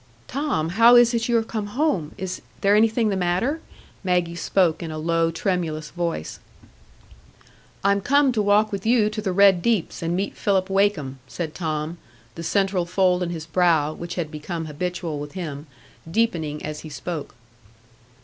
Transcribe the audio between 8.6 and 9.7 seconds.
with you to the Red